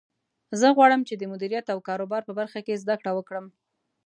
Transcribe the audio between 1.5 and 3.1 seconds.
او کاروبار په برخه کې زده